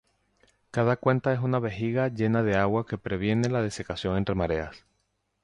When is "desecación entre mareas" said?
3.61-4.83